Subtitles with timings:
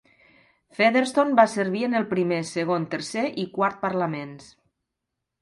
[0.77, 4.51] Featherston va servir en el primer, segon, tercer i quart Parlaments.